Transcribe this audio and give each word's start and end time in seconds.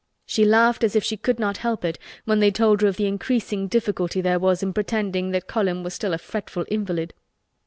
She 0.25 0.45
laughed 0.45 0.83
as 0.83 0.95
if 0.95 1.03
she 1.03 1.15
could 1.15 1.37
not 1.37 1.57
help 1.57 1.85
it 1.85 1.99
when 2.25 2.39
they 2.39 2.49
told 2.49 2.81
her 2.81 2.87
of 2.87 2.97
the 2.97 3.05
increasing 3.05 3.67
difficulty 3.67 4.19
there 4.19 4.39
was 4.39 4.63
in 4.63 4.73
pretending 4.73 5.29
that 5.29 5.45
Colin 5.45 5.83
was 5.83 5.93
still 5.93 6.15
a 6.15 6.17
fretful 6.17 6.65
invalid. 6.69 7.13